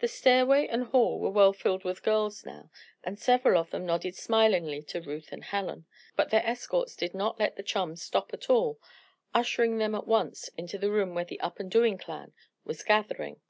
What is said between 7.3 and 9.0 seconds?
let the chums stop at all,